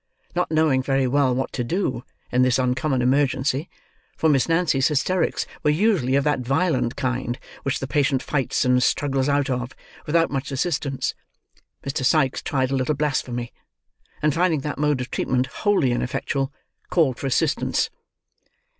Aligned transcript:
Not 0.35 0.49
knowing, 0.49 0.81
very 0.81 1.05
well, 1.05 1.35
what 1.35 1.53
to 1.53 1.63
do, 1.63 2.03
in 2.31 2.41
this 2.41 2.57
uncommon 2.57 3.03
emergency; 3.03 3.69
for 4.17 4.29
Miss 4.29 4.49
Nancy's 4.49 4.87
hysterics 4.87 5.45
were 5.61 5.69
usually 5.69 6.15
of 6.15 6.23
that 6.23 6.39
violent 6.39 6.95
kind 6.95 7.37
which 7.61 7.77
the 7.77 7.85
patient 7.85 8.23
fights 8.23 8.65
and 8.65 8.81
struggles 8.81 9.29
out 9.29 9.47
of, 9.51 9.75
without 10.07 10.31
much 10.31 10.51
assistance; 10.51 11.13
Mr. 11.85 12.03
Sikes 12.03 12.41
tried 12.41 12.71
a 12.71 12.75
little 12.75 12.95
blasphemy: 12.95 13.53
and 14.23 14.33
finding 14.33 14.61
that 14.61 14.79
mode 14.79 15.01
of 15.01 15.11
treatment 15.11 15.45
wholly 15.45 15.91
ineffectual, 15.91 16.51
called 16.89 17.19
for 17.19 17.27
assistance. 17.27 17.91